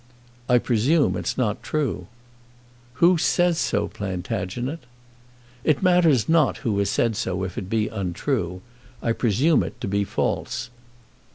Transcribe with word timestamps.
"I 0.49 0.57
presume 0.57 1.15
it's 1.15 1.37
not 1.37 1.61
true." 1.61 2.07
"Who 2.93 3.19
says 3.19 3.59
so, 3.59 3.87
Plantagenet?" 3.87 4.79
"It 5.63 5.83
matters 5.83 6.27
not 6.27 6.57
who 6.65 6.79
has 6.79 6.89
said 6.89 7.15
so, 7.15 7.43
if 7.43 7.55
it 7.55 7.69
be 7.69 7.87
untrue. 7.87 8.63
I 9.03 9.11
presume 9.11 9.61
it 9.61 9.79
to 9.79 9.87
be 9.87 10.03
false." 10.03 10.71